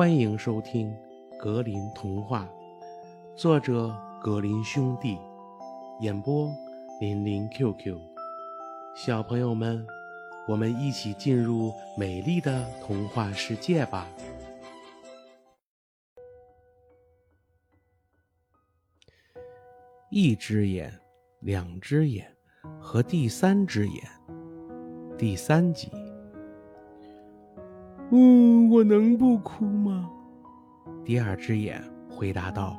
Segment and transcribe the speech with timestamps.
[0.00, 0.90] 欢迎收听
[1.36, 2.48] 《格林童话》，
[3.36, 5.18] 作者格林兄弟，
[6.00, 6.50] 演播
[7.02, 7.98] 林林 QQ。
[8.96, 9.86] 小朋友们，
[10.48, 14.08] 我们一起进入美丽的童话世界吧！
[20.08, 20.90] 一只眼，
[21.40, 22.26] 两只眼，
[22.80, 24.02] 和第三只眼。
[25.18, 25.90] 第三集。
[28.12, 30.10] 嗯，我能不哭吗？
[31.04, 32.76] 第二只眼回答道：“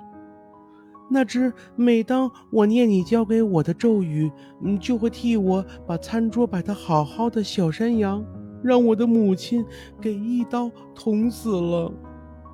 [1.09, 4.31] 那只每当我念你教给我的咒语，
[4.61, 8.23] 嗯，就会替我把餐桌摆得好好的小山羊，
[8.61, 9.65] 让我的母亲
[10.01, 11.91] 给一刀捅死了。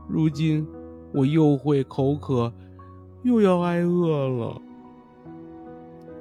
[0.07, 0.65] 如今
[1.13, 2.53] 我又会口渴，
[3.23, 4.61] 又要挨饿了。”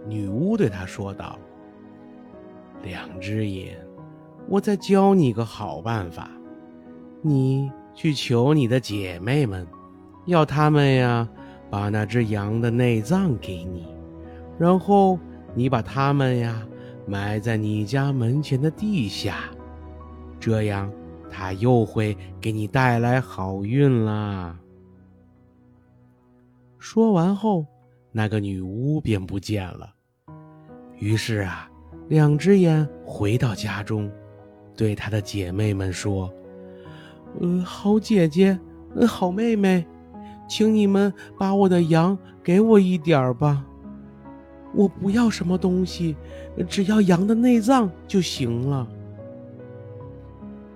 [0.08, 1.38] 女巫对他说道
[2.82, 3.76] ：“两只眼，
[4.48, 6.30] 我再教你个好办法。”
[7.22, 9.66] 你去求你的姐妹们，
[10.26, 11.28] 要她们呀
[11.70, 13.86] 把那只羊的内脏给你，
[14.58, 15.18] 然后
[15.54, 16.66] 你把它们呀
[17.06, 19.44] 埋在你家门前的地下，
[20.38, 20.92] 这样
[21.30, 24.58] 它又会给你带来好运啦。
[26.78, 27.66] 说完后，
[28.12, 29.92] 那个女巫便不见了。
[30.98, 31.68] 于是啊，
[32.08, 34.10] 两只眼回到家中，
[34.76, 36.32] 对她的姐妹们说。
[37.40, 38.58] 呃，好姐姐，
[38.94, 39.86] 呃，好妹妹，
[40.48, 43.64] 请你们把我的羊给我一点儿吧。
[44.74, 46.16] 我不要什么东西，
[46.68, 48.86] 只要羊的内脏就行了。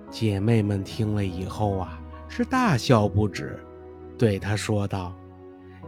[0.09, 3.59] 姐妹们听了以后啊，是大笑不止，
[4.17, 5.13] 对她说道：“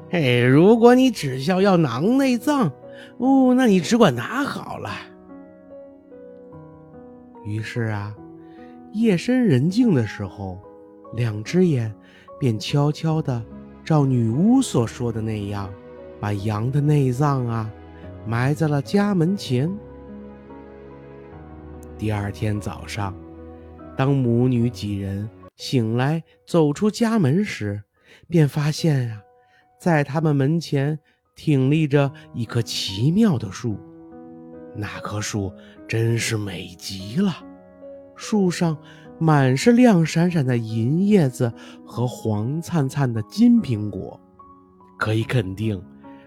[0.09, 2.71] 嘿，如果你只需要囊内脏，
[3.17, 4.89] 哦，那你只管拿好了。”
[7.45, 8.15] 于是啊。
[8.93, 10.61] 夜深人静的时候，
[11.15, 11.93] 两只眼
[12.39, 13.43] 便悄悄地
[13.83, 15.73] 照女巫所说的那样，
[16.19, 17.71] 把羊的内脏啊
[18.27, 19.71] 埋在了家门前。
[21.97, 23.15] 第二天早上，
[23.97, 27.81] 当母女几人醒来走出家门时，
[28.27, 29.19] 便发现呀，
[29.79, 30.99] 在他们门前
[31.35, 33.75] 挺立着一棵奇妙的树。
[34.75, 35.51] 那棵树
[35.87, 37.52] 真是美极了。
[38.15, 38.77] 树上
[39.19, 41.51] 满是亮闪闪的银叶子
[41.85, 44.19] 和黄灿灿的金苹果，
[44.97, 45.81] 可以肯定，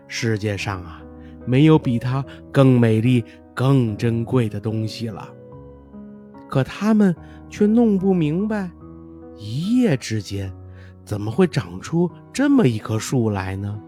[0.07, 1.03] 世界上啊，
[1.45, 3.25] 没有比它更美丽、
[3.55, 5.29] 更珍贵的东西了。
[6.49, 7.15] 可他们
[7.51, 8.71] 却弄不明白，
[9.37, 10.53] 一夜之间
[11.05, 13.81] 怎么会长出这么一棵树来呢？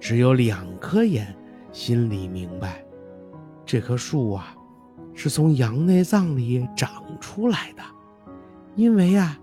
[0.00, 1.34] 只有两颗眼
[1.70, 2.84] 心里明白，
[3.64, 4.56] 这棵树啊。
[5.14, 6.90] 是从羊内脏里长
[7.20, 7.82] 出来的，
[8.74, 9.38] 因为呀，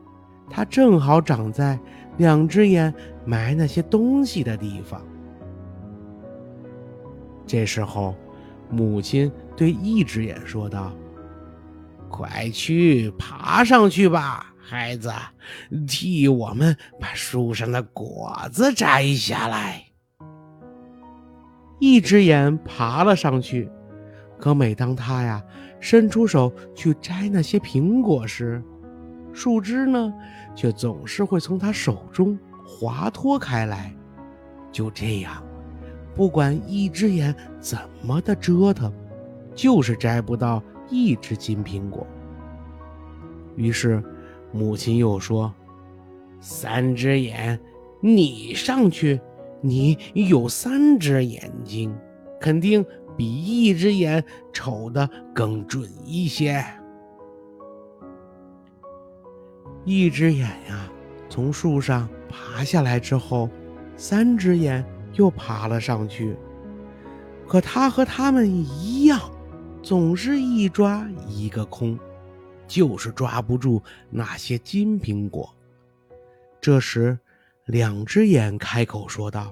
[0.49, 1.79] 它正好长在
[2.17, 2.93] 两只眼
[3.25, 5.01] 埋那些东西的地方。
[7.45, 8.15] 这时候，
[8.69, 10.91] 母亲对一只眼说道
[12.09, 15.11] ：“快去爬上去吧，孩子，
[15.87, 19.85] 替我们把树上的果子摘下来。”
[21.79, 23.69] 一只眼爬了上去。
[24.39, 25.43] 可每当他呀
[25.81, 28.63] 伸出手去摘那些苹果时，
[29.33, 30.13] 树枝呢
[30.55, 33.93] 却总是会从他手中滑脱开来。
[34.71, 35.43] 就这样，
[36.15, 38.93] 不管一只眼怎么的折腾，
[39.53, 42.07] 就是摘不到一只金苹果。
[43.55, 44.01] 于是，
[44.53, 45.53] 母亲又说
[46.39, 47.59] ：“三只眼，
[47.99, 49.19] 你上去，
[49.59, 51.93] 你有三只眼睛，
[52.39, 52.85] 肯定。”
[53.19, 56.65] 比一只眼瞅得更准一些。
[59.83, 60.89] 一只眼呀，
[61.29, 63.49] 从树上爬下来之后，
[63.97, 64.85] 三只眼
[65.15, 66.37] 又爬了上去。
[67.45, 69.19] 可他和他们一样，
[69.83, 71.99] 总是一抓一个空，
[72.69, 75.53] 就是抓不住那些金苹果。
[76.61, 77.19] 这时，
[77.65, 79.51] 两只眼开口说道：“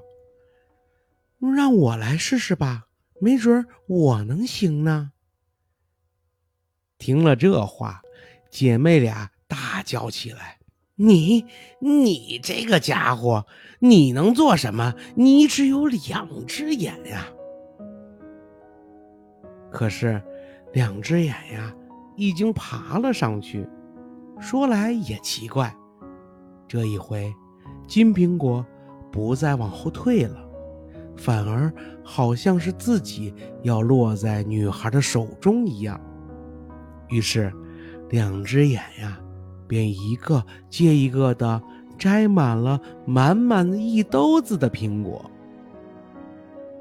[1.54, 2.86] 让我来试试吧。”
[3.20, 5.12] 没准我能行呢。
[6.98, 8.02] 听了这话，
[8.50, 10.58] 姐妹俩大叫起来
[10.96, 11.46] ：“你，
[11.80, 13.46] 你这个家伙，
[13.80, 14.96] 你能做什么？
[15.16, 17.28] 你只有两只眼呀！”
[19.72, 20.22] 可是，
[20.74, 21.76] 两只眼呀，
[22.16, 23.68] 已经爬了上去。
[24.40, 25.76] 说来也奇怪，
[26.68, 27.32] 这一回，
[27.88, 28.66] 金苹果
[29.12, 30.47] 不再往后退了。
[31.18, 31.74] 反而
[32.04, 33.34] 好像是自己
[33.64, 36.00] 要落在女孩的手中一样，
[37.10, 37.52] 于是，
[38.10, 39.20] 两只眼呀，
[39.68, 41.62] 便一个接一个的
[41.98, 45.30] 摘满了满满一兜子的苹果。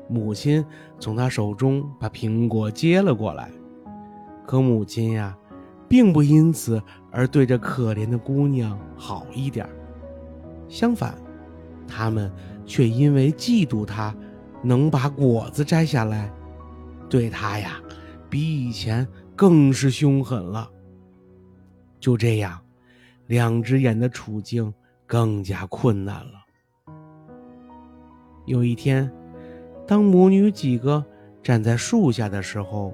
[0.08, 0.64] 母亲
[1.00, 3.50] 从他手中把苹果接了过来，
[4.46, 5.36] 可母亲呀，
[5.88, 6.80] 并不因此
[7.10, 9.66] 而对这可怜的姑娘好一点
[10.68, 11.14] 相反，
[11.88, 12.30] 他们
[12.64, 14.14] 却因为嫉妒她
[14.66, 16.28] 能把果子摘下来，
[17.08, 17.80] 对他呀，
[18.28, 20.68] 比以前更是凶狠了。
[22.00, 22.60] 就这样，
[23.26, 24.74] 两只眼的处境
[25.06, 26.32] 更加困难了。
[28.44, 29.08] 有一天。
[29.88, 31.04] 当母女几个
[31.44, 32.92] 站在树下的时候，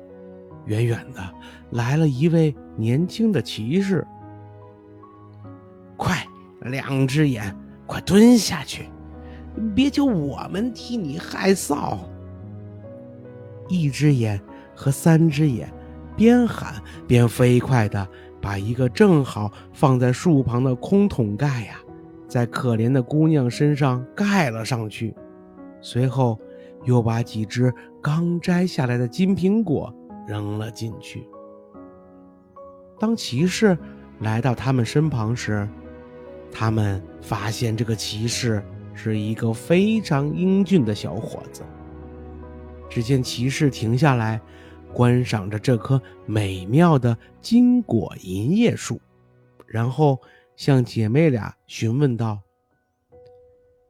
[0.66, 1.34] 远远的
[1.70, 4.06] 来了一位年轻的骑士。
[5.96, 6.22] 快，
[6.60, 8.90] 两只眼，快蹲下去，
[9.74, 11.98] 别求我们替你害臊。
[13.68, 14.40] 一只眼
[14.74, 15.72] 和三只眼
[16.16, 16.74] 边喊
[17.06, 18.06] 边飞快的
[18.40, 21.76] 把一个正好放在树旁的空桶盖呀，
[22.28, 25.14] 在可怜的姑娘身上盖了上去，
[25.80, 26.38] 随后。
[26.84, 27.72] 又把几只
[28.02, 29.94] 刚摘下来的金苹果
[30.26, 31.24] 扔了进去。
[32.98, 33.78] 当骑士
[34.18, 35.68] 来到他们身旁时，
[36.50, 38.60] 他们发现这个骑士
[38.94, 41.62] 是一个非常英俊的小伙子。
[42.90, 44.40] 只见骑士停下来，
[44.92, 49.00] 观赏着这棵美妙的金果银叶树，
[49.66, 50.20] 然后
[50.56, 52.38] 向姐妹俩询问道：“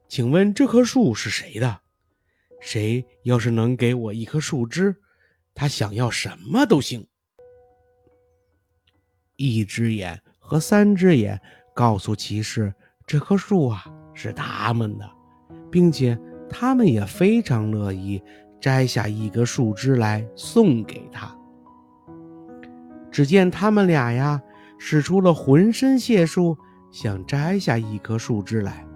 [0.06, 1.81] 请问这棵树是谁的？”
[2.60, 4.94] 谁要是能给我一棵树枝，
[5.52, 7.04] 他想要什么都行。
[9.34, 11.40] 一只眼和三只眼
[11.75, 12.72] 告诉骑士，
[13.04, 13.84] 这棵树啊
[14.14, 15.09] 是他们的，
[15.70, 16.19] 并且
[16.49, 18.23] 他们也非常乐意
[18.61, 21.35] 摘下一根树枝来送给他。
[23.11, 24.41] 只见他们俩呀，
[24.79, 26.56] 使出了浑身解数，
[26.91, 28.87] 想摘下一棵树枝来，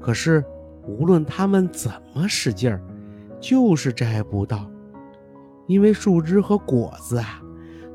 [0.00, 0.44] 可是
[0.86, 2.80] 无论他们怎么使劲儿。
[3.38, 4.68] 就是摘不到，
[5.66, 7.38] 因为树枝和果子啊，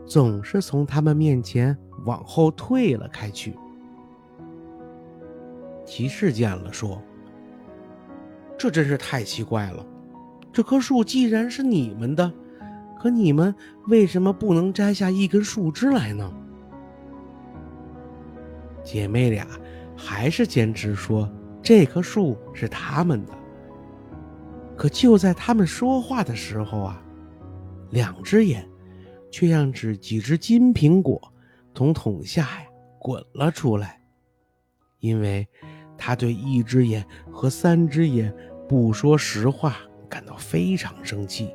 [0.06, 1.76] 总是从他们面前
[2.06, 3.58] 往后退了开去。
[5.92, 7.04] 骑士见了，说
[8.58, 9.86] ：“这真是太奇怪了！
[10.54, 12.32] 这棵树既然是你们的，
[12.98, 13.54] 可你们
[13.90, 16.34] 为什么不能摘下一根树枝来呢？”
[18.82, 19.46] 姐妹俩
[19.98, 21.30] 还是坚持说
[21.62, 23.34] 这棵树是他们的。
[24.78, 27.04] 可就在他们说话的时候啊，
[27.90, 28.66] 两只眼
[29.30, 31.22] 却像只几只金苹果
[31.76, 32.66] 从桶下呀
[32.98, 34.00] 滚了出来，
[35.00, 35.46] 因为
[36.04, 38.34] 他对一只眼和三只眼
[38.68, 39.76] 不说实话
[40.10, 41.54] 感到非常生气。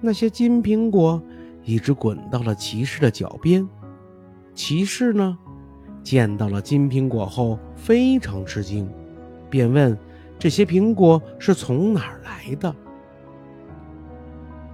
[0.00, 1.20] 那些金苹果
[1.64, 3.68] 一直滚到了骑士的脚边，
[4.54, 5.36] 骑士呢
[6.04, 8.88] 见到了金苹果后非常吃惊，
[9.50, 9.98] 便问。
[10.38, 12.74] 这些苹果是从哪儿来的？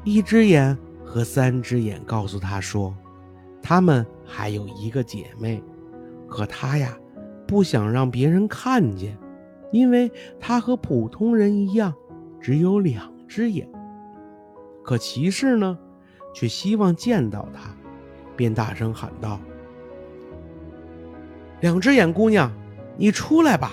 [0.04, 2.94] 一只眼和三只眼告诉他说，
[3.62, 5.60] 他们还有一个姐妹，
[6.28, 6.96] 可她呀
[7.46, 9.16] 不想让别人看见，
[9.70, 10.10] 因为
[10.40, 11.94] 他和普通人一样，
[12.40, 13.68] 只有两只眼。
[14.82, 15.78] 可骑士呢，
[16.34, 17.74] 却希望见到他，
[18.36, 19.40] 便大声喊道
[21.60, 22.52] ：“两只眼姑娘，
[22.96, 23.72] 你出来吧！”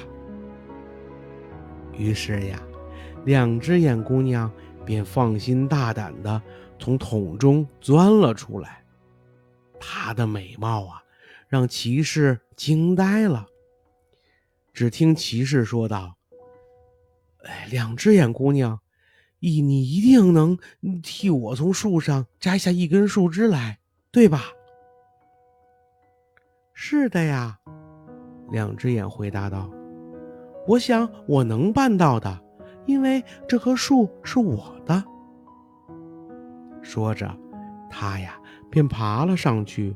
[1.98, 2.60] 于是呀，
[3.26, 4.52] 两只眼姑娘
[4.84, 6.42] 便放心大胆地
[6.80, 8.84] 从桶中钻了出来。
[9.80, 11.04] 她的美貌啊，
[11.48, 13.46] 让骑士惊呆了。
[14.74, 16.16] 只听骑士说道
[17.46, 18.80] ：“哎，两只眼姑娘，
[19.40, 20.58] 一你一定能
[21.04, 23.78] 替我从树上摘下一根树枝来，
[24.12, 24.46] 对吧
[26.74, 27.60] ？”“是的呀。”
[28.52, 29.70] 两只眼回答道。
[30.68, 32.42] 我想我能办到的，
[32.86, 35.04] 因为这棵树是我的。
[36.82, 37.32] 说着，
[37.90, 38.40] 他呀
[38.72, 39.96] 便爬了上去，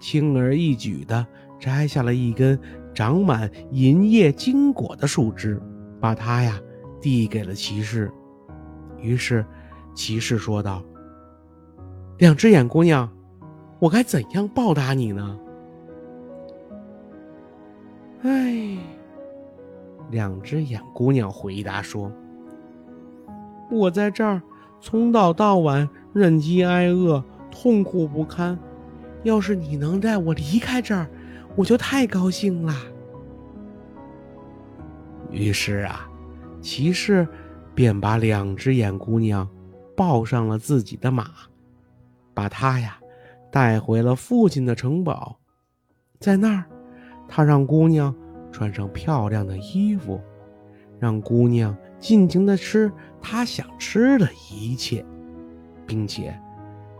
[0.00, 1.26] 轻而易举地
[1.58, 2.58] 摘下了一根
[2.98, 5.62] 长满银叶金果的树枝，
[6.00, 6.58] 把它呀
[7.00, 8.10] 递给了骑士。
[9.00, 9.46] 于是，
[9.94, 10.82] 骑士说道
[12.18, 13.08] ：“两只眼姑娘，
[13.78, 15.38] 我该怎样报答你呢？”
[18.26, 18.76] 哎。
[20.10, 22.10] 两只眼姑娘回答说
[23.70, 24.42] ：“我在这儿
[24.80, 28.58] 从早到晚忍饥挨饿，痛苦不堪。
[29.22, 31.08] 要是你能带我离开这儿，
[31.58, 32.74] 我就太高兴了。”
[35.30, 36.08] 于是啊，
[36.62, 37.26] 骑士
[37.74, 39.46] 便把两只眼姑娘
[39.96, 41.30] 抱上了自己的马，
[42.32, 42.98] 把她呀
[43.50, 45.36] 带回了父亲的城堡。
[46.20, 46.64] 在那儿，
[47.28, 48.14] 他让姑娘
[48.50, 50.20] 穿上漂亮的衣服，
[50.98, 55.04] 让姑娘尽情的吃她想吃的一切，
[55.86, 56.40] 并且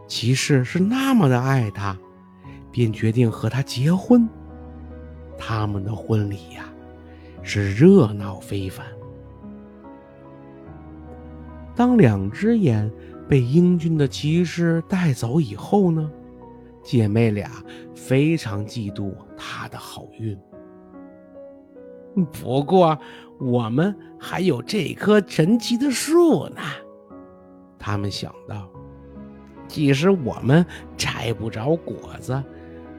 [0.06, 1.96] 骑士是那么的爱她，
[2.70, 4.28] 便决定和她结婚。
[5.38, 6.68] 他们的婚礼呀，
[7.42, 8.84] 是热闹非凡。
[11.74, 12.90] 当两只眼
[13.28, 16.10] 被英俊的骑士带走以后呢，
[16.82, 17.50] 姐妹俩
[17.94, 20.36] 非常嫉妒他的好运。
[22.32, 22.98] 不过，
[23.38, 26.60] 我们还有这棵神奇的树呢，
[27.78, 28.68] 他们想到，
[29.68, 30.66] 即使我们
[30.96, 32.42] 摘不着果子。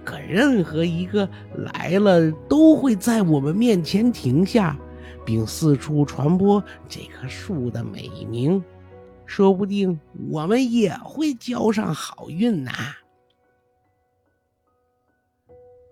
[0.10, 4.75] 可任何一个来了，都会在我们面前停下，
[5.24, 8.63] 并四处传播这棵树的美名。
[9.28, 10.00] 说不定
[10.32, 12.72] 我们也会交上好运呐！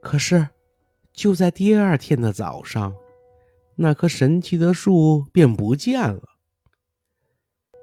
[0.02, 0.48] 可是，
[1.14, 2.96] 就在第二天的早上，
[3.76, 6.24] 那棵神奇的树便不见了，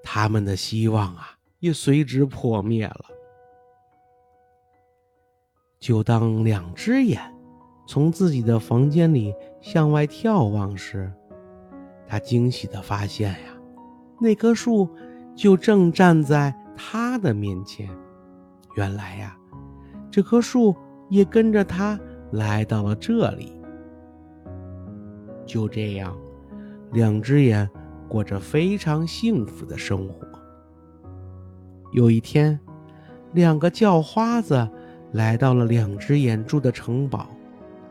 [0.03, 3.13] 他们的希望啊，也随之破灭了。
[5.85, 7.21] 就当两只眼
[7.87, 11.12] 从自己的房间里向外眺望时，
[12.07, 13.50] 他惊喜地发现呀，
[14.19, 14.88] 那棵树
[15.35, 17.87] 就正站在他的面前。
[18.76, 19.37] 原来呀，
[20.11, 20.75] 这棵树
[21.11, 22.00] 也跟着他
[22.33, 23.53] 来到了这里。
[25.45, 26.17] 就这样，
[26.93, 27.69] 两只眼
[28.09, 30.26] 过着非常幸福的生活。
[31.93, 32.59] 有一天，
[33.35, 34.67] 两个叫花子。
[35.14, 37.28] 来到了两只眼住的城堡，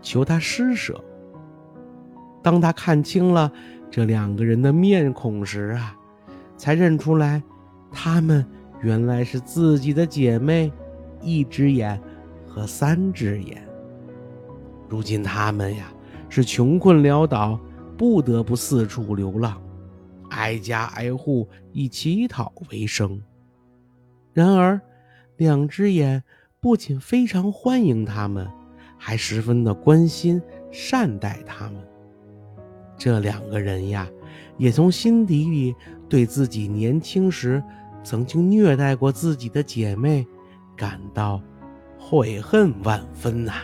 [0.02, 1.02] 求他施舍。
[2.42, 3.50] 当他看清了
[3.90, 5.98] 这两个人的面孔时啊，
[6.58, 7.42] 才认出来，
[7.90, 8.46] 他们
[8.82, 10.70] 原来是自己的姐妹，
[11.22, 11.98] 一只眼
[12.46, 13.66] 和三只眼。
[14.90, 15.94] 如今他们呀
[16.28, 17.58] 是穷困潦倒，
[17.98, 19.64] 不得不四处流浪，
[20.32, 23.18] 挨家挨户以乞讨为生。
[24.34, 24.82] 然而，
[25.38, 26.22] 两只眼。
[26.64, 28.50] 不仅非常欢迎他们，
[28.98, 30.42] 还十分的关心
[30.72, 31.76] 善待他们。
[32.96, 34.10] 这两个人呀，
[34.58, 35.76] 也从心底里
[36.08, 37.62] 对自己年轻时
[38.02, 40.26] 曾经虐待过自己的姐妹
[40.78, 41.42] 感到
[42.00, 43.56] 悔恨万分呐。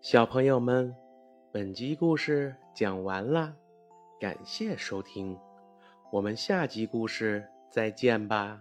[0.00, 0.94] 小朋友们，
[1.50, 3.56] 本集故事讲完了。
[4.20, 5.38] 感谢收听，
[6.12, 8.58] 我们下集故事再见吧。